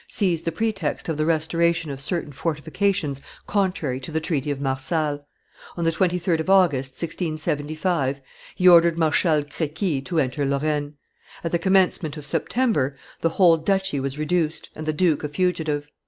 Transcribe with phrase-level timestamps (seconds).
[0.07, 5.23] seized the pretext of the restoration of certain fortifications contrary to the treaty of Marsal;
[5.77, 8.19] on the 23d of August, 1675,
[8.55, 10.95] he ordered Marshal Crequi to enter Lorraine;
[11.43, 15.87] at the commencement of September, the whole duchy was reduced, and the duke a fugitive.